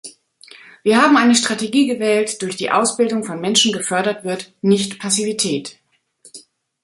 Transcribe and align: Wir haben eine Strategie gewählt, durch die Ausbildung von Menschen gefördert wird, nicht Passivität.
Wir 0.81 0.99
haben 0.99 1.15
eine 1.15 1.35
Strategie 1.35 1.85
gewählt, 1.85 2.41
durch 2.41 2.55
die 2.55 2.71
Ausbildung 2.71 3.23
von 3.23 3.39
Menschen 3.39 3.71
gefördert 3.71 4.23
wird, 4.23 4.51
nicht 4.63 4.97
Passivität. 4.97 5.77